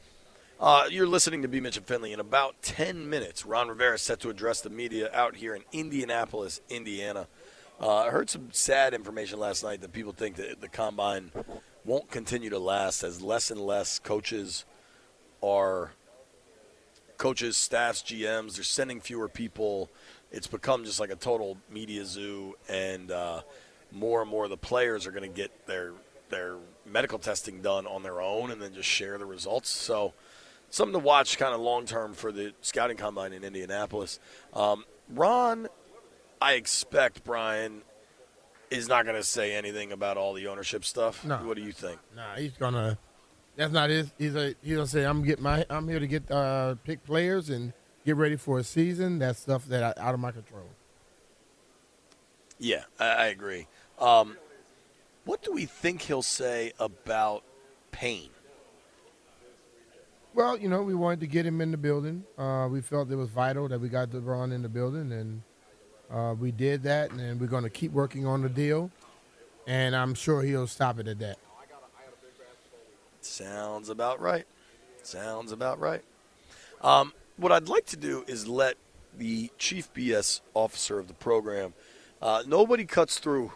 [0.61, 1.59] Uh, you're listening to B.
[1.59, 2.13] Mitch and Finley.
[2.13, 5.65] In about 10 minutes, Ron Rivera is set to address the media out here in
[5.73, 7.27] Indianapolis, Indiana.
[7.81, 11.33] Uh, I heard some sad information last night that people think that the combine
[11.85, 14.65] won't continue to last as less and less coaches
[15.43, 15.91] are
[17.19, 18.55] coaches, staffs, GMs.
[18.55, 19.91] They're sending fewer people.
[20.31, 23.41] It's become just like a total media zoo, and uh,
[23.91, 25.95] more and more of the players are going to get their
[26.35, 29.71] their medical testing done on their own and then just share the results.
[29.71, 30.13] So
[30.69, 34.19] something to watch kind of long term for the scouting combine in Indianapolis.
[34.53, 35.69] Um, Ron,
[36.43, 37.83] I expect Brian
[38.71, 41.25] is not going to say anything about all the ownership stuff.
[41.25, 41.37] No.
[41.39, 42.01] What do you think?
[42.15, 42.99] Nah, he's gonna.
[43.57, 44.13] That's not his.
[44.19, 44.55] He's a.
[44.63, 45.65] He's gonna say, "I'm get my.
[45.71, 47.73] I'm here to get uh, pick players and
[48.05, 50.67] get ready for a season." That's stuff that I, out of my control.
[52.59, 53.69] Yeah, I, I agree.
[54.01, 54.37] Um,
[55.25, 57.43] what do we think he'll say about
[57.91, 58.31] Payne?
[60.35, 62.25] Well, you know, we wanted to get him in the building.
[62.37, 65.43] Uh, we felt it was vital that we got LeBron in the building, and
[66.11, 67.13] uh, we did that.
[67.13, 68.91] And we're going to keep working on the deal,
[69.67, 71.39] and I'm sure he'll stop it at that.
[73.21, 74.45] Sounds about right.
[75.03, 76.03] Sounds about right.
[76.83, 78.77] Um, what I'd like to do is let
[79.17, 81.75] the chief BS officer of the program.
[82.21, 83.53] Uh, nobody cuts through,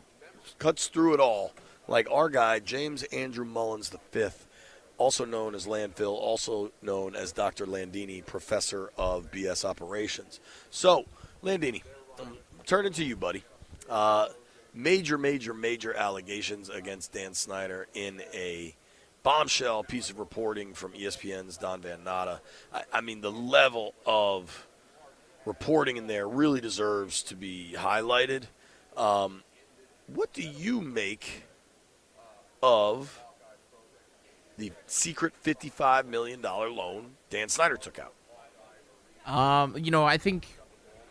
[0.59, 1.53] cuts through it all
[1.89, 4.47] like our guy James Andrew Mullins the fifth,
[4.99, 7.67] also known as Landfill, also known as Dr.
[7.67, 10.39] Landini, professor of BS operations.
[10.71, 11.07] So,
[11.43, 11.83] Landini,
[12.21, 13.43] um, turning to you, buddy.
[13.89, 14.29] Uh,
[14.75, 18.77] major, major, major allegations against Dan Snyder in a
[19.23, 22.41] bombshell piece of reporting from ESPN's Don Van Natta.
[22.73, 24.67] I, I mean, the level of
[25.47, 28.45] reporting in there really deserves to be highlighted.
[28.97, 29.43] Um,
[30.15, 31.45] what do you make
[32.63, 33.23] of
[34.57, 38.15] the secret $55 million loan Dan Snyder took out?
[39.33, 40.49] Um, you know, I think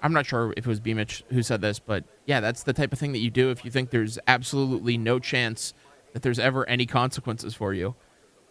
[0.02, 2.92] I'm not sure if it was Beamich who said this, but yeah, that's the type
[2.92, 5.74] of thing that you do if you think there's absolutely no chance
[6.14, 7.96] that there's ever any consequences for you.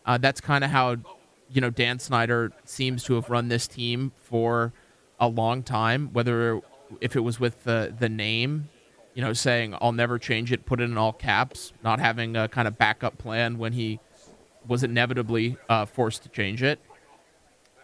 [0.05, 0.97] Uh, that's kind of how
[1.51, 4.73] you know Dan Snyder seems to have run this team for
[5.19, 6.11] a long time.
[6.13, 6.61] Whether
[7.01, 8.69] if it was with the the name,
[9.17, 12.49] you know, saying I'll never change it, put it in all caps, not having a
[12.49, 13.99] kind of backup plan when he
[14.69, 16.79] was inevitably uh, forced to change it.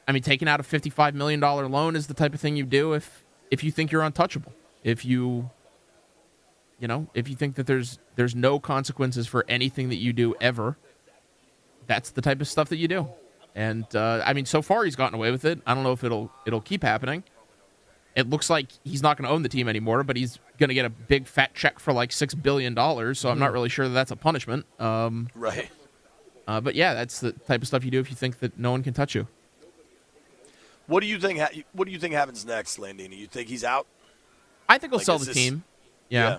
[0.06, 2.66] I mean, taking out a fifty-five million dollar loan is the type of thing you
[2.66, 4.52] do if if you think you're untouchable.
[4.84, 5.48] If you,
[6.78, 10.34] you know, if you think that there's there's no consequences for anything that you do
[10.38, 10.76] ever,
[11.86, 13.08] that's the type of stuff that you do.
[13.54, 15.60] And uh, I mean, so far he's gotten away with it.
[15.66, 17.24] I don't know if it'll it'll keep happening.
[18.14, 20.74] It looks like he's not going to own the team anymore, but he's going to
[20.74, 23.18] get a big fat check for like six billion dollars.
[23.18, 24.66] So I'm not really sure that that's a punishment.
[24.78, 25.70] Um, Right.
[26.46, 28.70] uh, but yeah, that's the type of stuff you do if you think that no
[28.70, 29.28] one can touch you.
[30.86, 31.38] What do you think?
[31.38, 33.16] Ha- what do you think happens next, Landini?
[33.16, 33.86] You think he's out?
[34.68, 35.64] I think he'll Like, sell the this- team.
[36.08, 36.28] Yeah.
[36.28, 36.38] Yeah.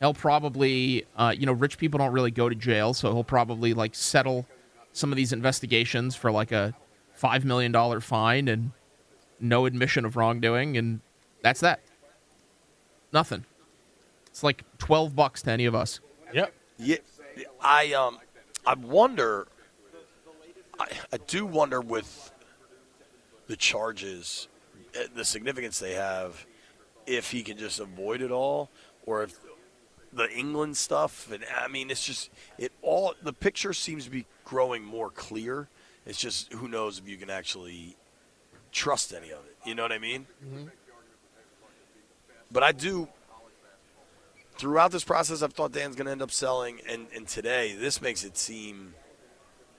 [0.00, 3.72] He'll probably, uh, you know, rich people don't really go to jail, so he'll probably
[3.74, 4.46] like settle
[4.92, 6.74] some of these investigations for like a
[7.14, 8.72] five million dollar fine and
[9.38, 11.00] no admission of wrongdoing, and
[11.42, 11.80] that's that.
[13.12, 13.44] Nothing.
[14.26, 16.00] It's like twelve bucks to any of us.
[16.32, 16.54] Yep.
[16.78, 16.96] Yeah,
[17.60, 18.18] I um,
[18.66, 19.46] I wonder.
[20.78, 22.32] I, I do wonder with
[23.46, 24.48] the charges,
[24.94, 26.46] eh, the significance they have,
[27.06, 28.70] if he can just avoid it all,
[29.04, 29.38] or if
[30.12, 31.30] the England stuff.
[31.30, 33.14] And I mean, it's just it all.
[33.22, 35.68] The picture seems to be growing more clear.
[36.06, 37.96] It's just who knows if you can actually
[38.72, 39.56] trust any of it.
[39.64, 40.26] You know what I mean?
[42.52, 43.08] But I do
[44.58, 48.02] throughout this process, I've thought Dan's going to end up selling, and, and today this
[48.02, 48.94] makes it seem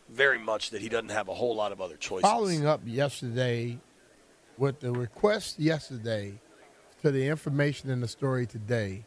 [0.10, 2.30] very much that he doesn't have a whole lot of other choices.
[2.30, 3.80] Following up yesterday
[4.58, 6.40] with the request yesterday
[7.02, 9.06] to the information in the story today,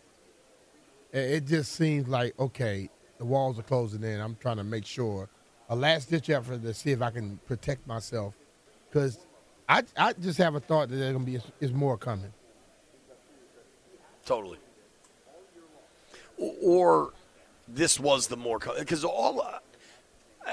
[1.12, 4.20] it just seems like okay, the walls are closing in.
[4.20, 5.29] I'm trying to make sure
[5.68, 8.35] a last ditch effort to see if I can protect myself
[8.88, 9.18] because
[9.68, 12.33] I I just have a thought that there's gonna be is more coming.
[14.27, 14.59] Totally.
[16.37, 17.12] Or
[17.67, 19.61] this was the more because all uh,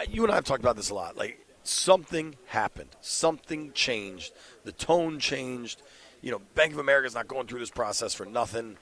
[0.10, 1.18] you and I have talked about this a lot.
[1.18, 4.32] Like something happened, something changed,
[4.64, 5.82] the tone changed.
[6.22, 8.78] You know, Bank of America is not going through this process for nothing.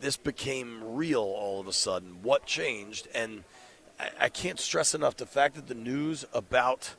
[0.00, 2.24] This became real all of a sudden.
[2.24, 3.06] What changed?
[3.14, 3.44] And
[4.00, 6.96] I, I can't stress enough the fact that the news about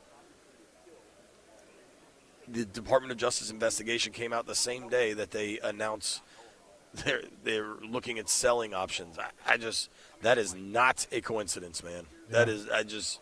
[2.48, 6.22] the Department of Justice investigation came out the same day that they announced
[6.94, 9.18] they're they're looking at selling options.
[9.18, 9.90] I, I just
[10.22, 12.06] that is not a coincidence, man.
[12.30, 13.20] That is I just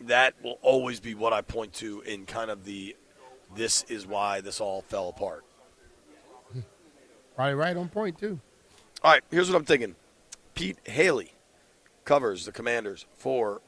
[0.00, 2.96] that will always be what I point to in kind of the
[3.54, 5.44] this is why this all fell apart.
[6.52, 6.60] Hmm.
[7.34, 8.38] Probably right on point too.
[9.02, 9.96] All right, here's what I'm thinking.
[10.54, 11.32] Pete Hailey
[12.04, 13.62] covers the Commanders for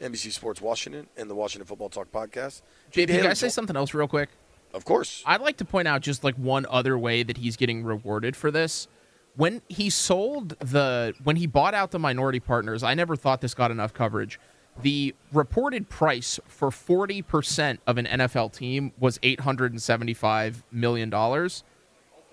[0.00, 2.62] NBC Sports Washington and the Washington Football Talk podcast.
[2.92, 4.30] JP, can I say something else real quick?
[4.74, 5.22] Of course.
[5.26, 8.50] I'd like to point out just like one other way that he's getting rewarded for
[8.50, 8.88] this.
[9.36, 13.54] when he sold the when he bought out the minority partners, I never thought this
[13.54, 14.38] got enough coverage.
[14.80, 21.12] The reported price for 40% of an NFL team was $875 million.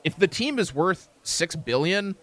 [0.06, 2.16] If the team is worth 6 billion,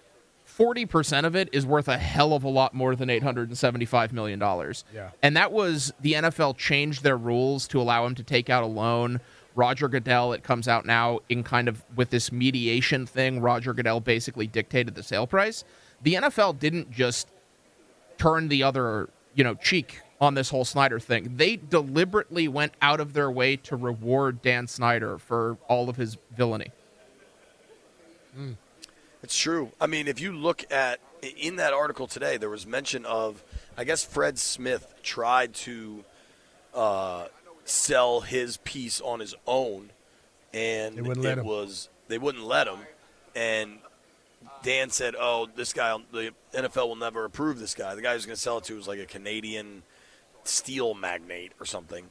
[0.46, 4.40] 40% of it is worth a hell of a lot more than $875 million.
[4.94, 5.10] Yeah.
[5.22, 8.66] And that was the NFL changed their rules to allow him to take out a
[8.66, 9.20] loan.
[9.56, 13.40] Roger Goodell, it comes out now in kind of with this mediation thing.
[13.40, 15.64] Roger Goodell basically dictated the sale price.
[16.02, 17.28] The NFL didn't just
[18.18, 21.36] turn the other, you know, cheek on this whole Snyder thing.
[21.36, 26.18] They deliberately went out of their way to reward Dan Snyder for all of his
[26.36, 26.70] villainy.
[29.22, 29.72] It's true.
[29.80, 33.42] I mean, if you look at in that article today, there was mention of,
[33.76, 36.04] I guess Fred Smith tried to
[36.74, 37.26] uh,
[37.66, 39.90] sell his piece on his own,
[40.54, 42.78] and They wouldn't let it was they wouldn't let him,
[43.34, 43.78] and
[44.62, 47.94] Dan said, "Oh, this guy, the NFL will never approve this guy.
[47.94, 49.82] The guy who's going to sell it to was like a Canadian
[50.44, 52.08] steel magnate or something,"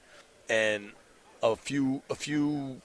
[0.49, 0.91] and
[1.41, 2.81] a few a few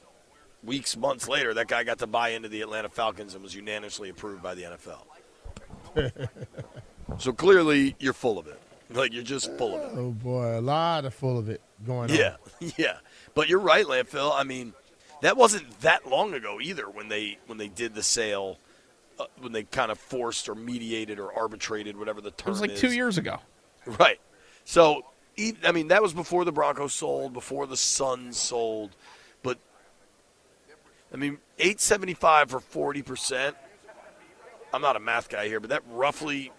[0.62, 4.09] weeks, months later, that guy got to buy into the Atlanta Falcons and was unanimously
[4.09, 6.18] approved by the NFL.
[7.18, 8.61] so clearly, you're full of it.
[8.91, 9.99] Like you're just full of it.
[9.99, 12.16] Oh boy, a lot of full of it going on.
[12.16, 12.37] Yeah,
[12.76, 12.99] yeah.
[13.35, 14.33] But you're right, Landfill.
[14.35, 14.72] I mean,
[15.22, 18.59] that wasn't that long ago either when they when they did the sale,
[19.18, 22.61] uh, when they kind of forced or mediated or arbitrated, whatever the It term was
[22.61, 22.81] like is.
[22.81, 23.39] two years ago.
[23.99, 24.20] Right.
[24.66, 25.07] So,
[25.64, 28.95] I mean, that was before the Broncos sold, before the Suns sold,
[29.43, 29.59] but
[31.12, 33.57] I mean, eight seventy five for forty percent.
[34.72, 36.53] I'm not a math guy here, but that roughly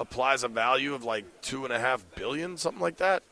[0.00, 3.22] applies a value of like two and a half billion, something like that.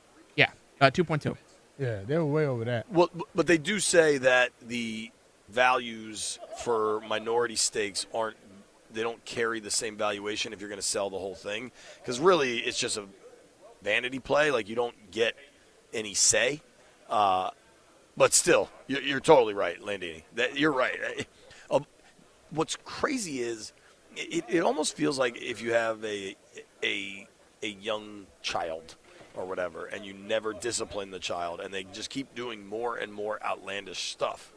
[0.80, 1.36] Yeah, uh, 2.2.
[1.78, 2.90] Yeah, they were way over that.
[2.90, 5.10] Well, but they do say that the
[5.48, 8.36] values for minority stakes aren't
[8.92, 11.70] they don't carry the same valuation if you're going to sell the whole thing
[12.00, 13.04] because really it's just a
[13.82, 14.50] vanity play.
[14.50, 15.36] Like you don't get
[15.92, 16.62] any say.
[17.08, 17.50] Uh,
[18.16, 20.22] but still, you're, you're totally right, Landini.
[20.34, 21.26] That you're right.
[21.68, 21.80] Uh,
[22.50, 23.72] what's crazy is
[24.16, 26.36] it, it almost feels like if you have a
[26.82, 27.26] a
[27.62, 28.94] a young child
[29.37, 33.12] or whatever, and you never discipline the child, and they just keep doing more and
[33.12, 34.53] more outlandish stuff.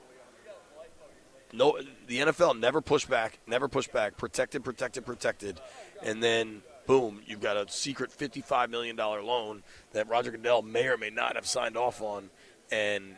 [1.52, 5.60] No, the NFL never pushed back, never pushed back, protected, protected, protected,
[6.04, 9.64] and then boom, you've got a secret fifty-five million dollar loan
[9.94, 12.30] that Roger Goodell may or may not have signed off on,
[12.72, 13.16] and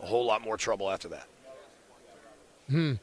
[0.00, 1.26] a whole lot more trouble after that.
[2.68, 2.94] Hmm.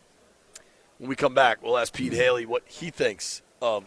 [0.97, 3.85] When we come back, we'll ask Pete Hailey what he thinks of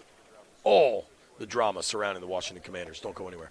[0.62, 1.06] all
[1.38, 3.00] the drama surrounding the Washington Commanders.
[3.00, 3.50] Don't go anywhere.